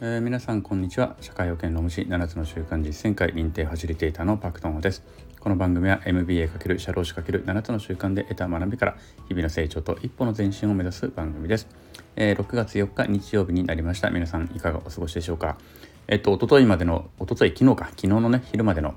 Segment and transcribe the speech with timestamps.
[0.00, 1.14] えー、皆さんこんにちは。
[1.20, 5.04] 社会保険労務士7つの習慣実践会認定ファシリテーターのパクトンです。
[5.38, 8.96] この番組は MBA× 社労士 ×7 つの習慣で得た学びから
[9.28, 11.68] 日々の成長と一歩の前進を目指す番組です、
[12.16, 14.10] えー、6月4日日曜日になりました。
[14.10, 15.58] 皆さんいかがお過ごしでしょうか？
[16.08, 18.94] えっと一昨日までの一昨日昨日か昨日のね昼までの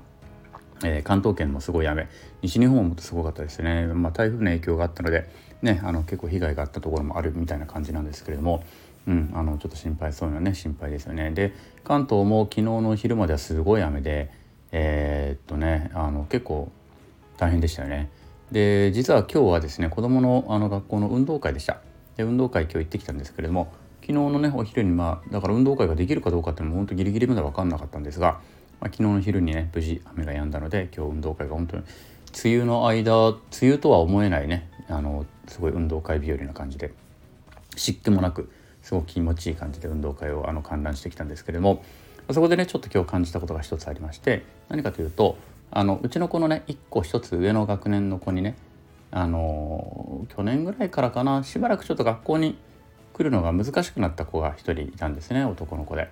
[0.84, 2.08] えー、関東圏もすごい雨。
[2.40, 5.28] 西日本もすごかったですね、まあ、台風の影響があったので、
[5.60, 8.62] ね、あの結構被害があったところもあるみたいな感じなんですけれども、
[9.06, 11.30] うん、あのちょっと心配そういうのはね心配ですよね。
[11.30, 14.30] で関東も昨日の昼まではすごい雨で
[14.72, 16.70] えー、っとねあの結構
[17.36, 18.10] 大変でしたよね。
[18.52, 21.80] で実は今日はですね子どものあの学校の運動会でした。
[22.16, 28.40] で運動会今日行ってきたんですけれども昨日のねお昼にまあだから運動会ができるかどうかっていうのも本当ギリギリまで分かんなかったんですが、
[28.80, 31.84] まあ、昨日の昼にね無事雨が止んだので今日運動会が本当に
[32.44, 36.92] 梅雨の間梅雨とは思えないねあのすごい運動会日和な感じで
[37.76, 38.50] 湿気もなく
[38.82, 41.82] すごく気持ちいい感じで運動会をあの観覧してきたんですけれども
[42.30, 45.38] そこでねちょっと今日感じたことが一つありまして何かというと
[45.70, 48.56] あのうちの子のね1個1つ上の学年の子にね
[49.10, 52.58] あの去年ぐらいからかなしばらくちょっと学校に
[53.14, 56.08] 来るのが難しくなった子が1人いたんですね男の子で。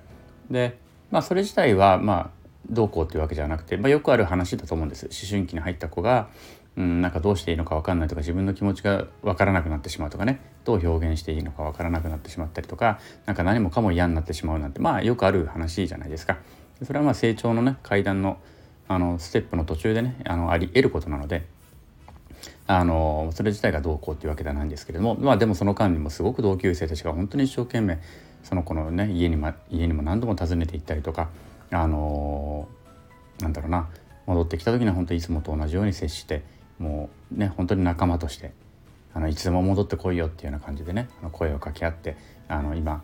[0.50, 0.78] で
[1.10, 6.28] まあそれ自体はまあどうこうっていうわけじゃなくて、まあ、よくある話だと思うんです思春期に入った子が
[6.76, 16.38] うん、なんかどうしていいのか分かんないとか自分の気持ちが分からなくなってしまうとかねどう表現していいのか分からなくなってしまったりとか何か何もかも嫌になってしまうなんてまあよくある話じゃないですか。
[16.84, 18.38] それはまあ成長のね階段の
[18.88, 21.46] あのステップの途中でねあのあり得ることなので
[22.66, 27.98] あのそれ自体がどうこうっていうわけではないんですけれどもまあでもその間にもすごく同級生たちが本当に一生懸命
[28.42, 31.30] その子のね家に,、ま、家にも何度も訪ねて行ったりとか
[31.70, 32.68] あの
[33.40, 33.88] なんだろうな
[34.26, 36.42] 戻ってきた時には本当にいつもと同じように接して
[36.78, 38.52] もうね本当に仲間として
[39.14, 42.16] あのいつでも戻ってこいよっていうような感じでね声を掛け合って
[42.48, 43.02] あの今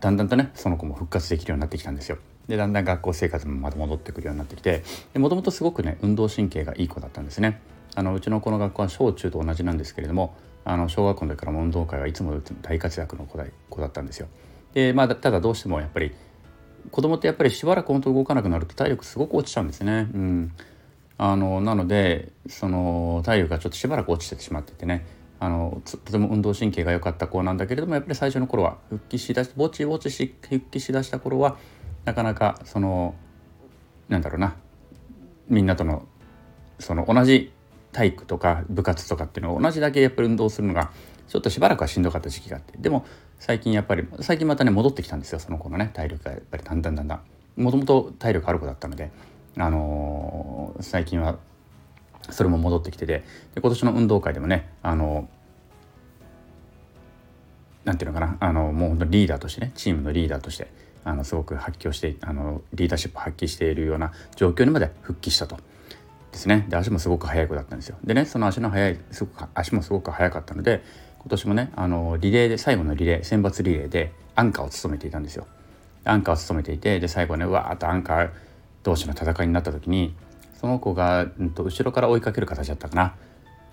[0.00, 2.18] だんだんとねその子も復活できるようになってきたんですよ。
[2.48, 4.82] でだんだん学校生活もまた戻ってくるようになってきて
[5.14, 7.60] もともとすごくね運動神経がいい子だったんですね。
[7.94, 10.34] あのうちの子の学校は小中と同じなんですけれども
[10.64, 14.28] あの小学校の時からも運動会はいつも大活躍の子だ子だったんですよ。
[14.72, 16.12] でまあただどうしてもやっぱり
[16.90, 20.08] 子供ってやっぱりしばらく本当動かなくなると体力すごく落ちちゃうんですね。
[20.14, 20.52] うん
[21.22, 25.04] あのなのでその体力がちょっとしばらく落ちてしまっててね。
[25.38, 31.56] あのとても運動神経が良かった子なんだけれどもやっぱり最初の頃は復帰しだしぼちぼちし復帰しだした頃は
[32.04, 33.14] なかなかその
[34.10, 34.54] なんだろうな
[35.48, 36.06] みんなとの
[36.78, 37.52] その同じ
[37.92, 40.90] 体育とか部活とかっていうのを同じだけやっぱり運動するのが
[41.26, 42.76] ちょっとしばらくはしんどかった時期があって。
[42.78, 43.06] でも
[43.38, 47.62] 最近やっぱり最近またね戻ってきたんですよその子のね体力がやっぱりだんだんだんだん。
[47.62, 49.10] もともと体力ある子だったので。
[49.56, 51.38] あのー、最近は
[52.30, 53.24] それも戻ってきてて
[53.54, 55.28] で今年の運動会でもねあの
[57.84, 60.68] なんていうのかなあのもう本当リーダーとしてねチームのリーダーとして
[61.04, 65.58] あのすごく発揮をしてあのリーダーシップ発揮しているような状況にまで復帰したと。
[66.30, 67.96] ですねで足もすごく速い子だったんですよ。
[68.04, 70.84] でねその足の速いすごく足もすごく速かったので
[71.18, 75.46] 今年もねあのリレーで最後のリレー選抜リレーでアンカーを務めていたんですよ。
[76.04, 78.30] アンカーを務めていてで最後ねわーっとアンカー
[78.82, 80.14] 同士の戦いになった時に
[80.54, 83.14] その子が、うんと、後ろから追いかける形だったかな。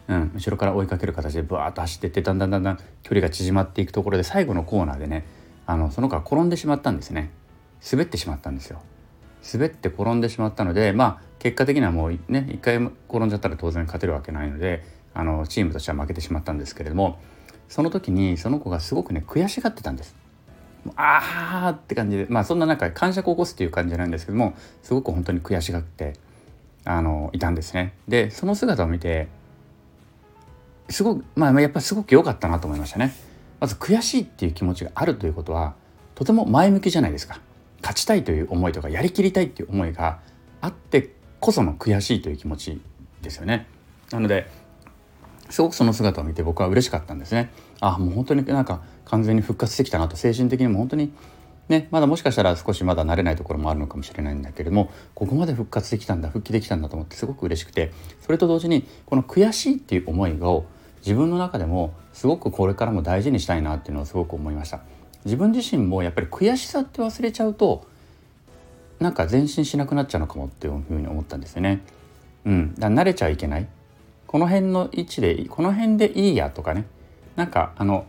[0.08, 5.26] うん、後ろから追いかける形でブワーッと走ってってだんだんだんだん距離が縮まっていくところで最後のコーナーでね
[5.66, 7.30] あのその子は転んでしまったんですね。
[7.92, 8.82] 滑ってしまったんですよ。
[9.54, 17.20] 滑って転んでしまったのでまあ結果的にはもうね一回転んじゃったら当然勝てるわけないのであのチームとしては負けてしまったんですけれども
[17.68, 20.16] その時にその子がすごくね悔しがってたんです。
[20.96, 24.54] ああって感じでまあそんな中感触を起こすっていう感じじゃないんですけども
[24.84, 26.14] すごく本当に悔しがって
[26.86, 27.94] あのいたんですね。
[28.08, 29.28] でその姿を見て
[30.90, 33.14] すごくまあやっぱりすごく良かったなと思いましたね。
[33.60, 35.76] まず悔しいっていう気持ちがあるということは
[36.16, 37.40] とても前向きじゃないですか。
[37.82, 40.20] 勝ちたいという思いとかやりきりたいっていう思いが
[40.62, 42.82] あってこその悔しいという気持ち
[43.22, 43.68] ですよね。
[44.12, 44.50] なので
[45.50, 47.52] すごくその姿を見て僕は嬉しかったんですね。
[47.80, 50.16] あもう本当になんか完全に復活してきたなと。
[50.16, 51.14] 精神的にも本当に
[51.70, 57.92] ねまだもしかしたら少しまだ慣れないところもあるのかもしれないんだけれどもここまで復活できたんだ復帰できたんだと思ってすごく嬉しくて
[58.22, 60.66] それと同時にこの悔しいっていう思いを
[61.00, 64.82] 自分の中でもすごくこれからも大事にしたいなっていうのをすごく思いました。
[65.26, 67.86] 自分自身もやっぱり悔しさって忘れちゃうと
[69.00, 71.84] なんか前進しなくなっちゃうのかもっていうふうに思ったんですよね。
[72.46, 72.76] うん。
[72.76, 73.68] だ慣れちゃいけない。
[74.28, 76.86] この辺の位置でいいこの辺でいいやとかね
[77.36, 78.06] なんかあの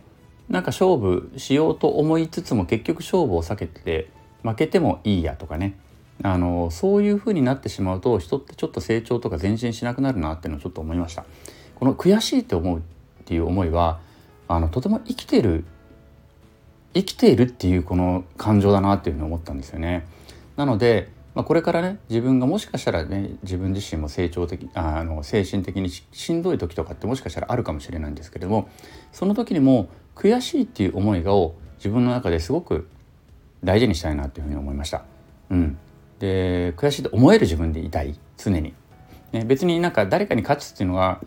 [0.49, 4.09] なんか勝負しようと思いつつも結局勝負を避けて
[4.43, 5.77] 負けてもいいやとかね
[6.23, 11.25] あのそういう風になってしまうと人ってちょっと成長とか前進しなくなるなっていうのをちょっと思いました。
[11.75, 12.81] この悔しいって思うっ
[13.23, 14.01] ていう思いは
[14.49, 15.63] あのとても生きてる
[16.93, 20.07] 生きているっていうこの感情だなっていうふうに思ったんですよね。
[20.57, 28.69] なので、まあ、これからね自分がもしかしたらね自分自身も成長的あの精神的にしんどい時とかってもしかしたらあるかもしれないんですけれども
[29.11, 32.87] その時にも悔しいっていう思いを自分の中ですごく
[33.63, 35.03] 大事にしたいなっていうふうに思いました。
[35.49, 35.77] うん、
[36.19, 38.73] で悔しいと思える自分でいたい常に。
[39.31, 41.21] ね、別になんか誰かに勝つっていうのは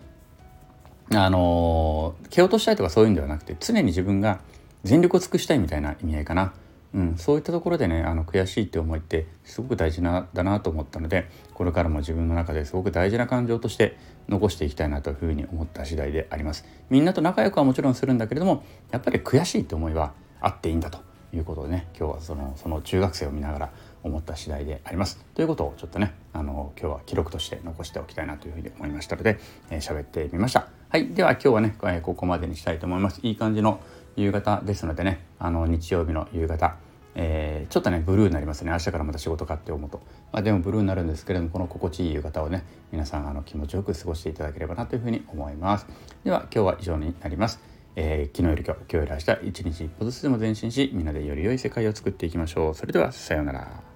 [1.14, 4.40] あの蹴落としたいとかそういうんではなくて常に自分が
[4.82, 6.52] 全力を尽くしたいみたいな意味合いかな。
[6.94, 13.96] うん、そういったところでねあの悔しいって思いってすごく大事なだなと思ったのでこれからも自分の中ですごく大事な感情として
[14.28, 20.98] 残していきたいなというふうに思った次第でありますみんなと仲良くはもちろんするんだけれどもやっぱり悔しいって思いはあっていいんだと
[21.32, 23.72] いうことでね今日はそのその中学生を見ながら
[24.02, 25.24] 思った次第であります。
[25.34, 29.38] ということをちょっとねあの今日は記録として残しておきたいなというふうに思いましたので
[29.70, 30.68] 喋、えー、ってみました。
[30.88, 33.20] はいでは今日はね、え、ここまでにしたいと思います。
[33.22, 33.80] いい感じの
[34.16, 36.76] 夕方ですのでねあの日曜日の夕方
[37.14, 38.70] えー、ちょっとねブルーになりますね。
[38.70, 40.00] 明日からまた仕事かって思うと、
[40.32, 45.86] まあ、でもブルーになるんですけれどもこの心地いい夕方をね皆さんあの気持ちよく過ごしていただければなというふうに思います。
[46.24, 47.60] では今日は以上になります。
[47.94, 52.74] えー、昨日より今日今日より明日一日一歩ずつでも前進しみんなでより良い世界を作っていきましょう。
[52.74, 53.91] それではさようなら。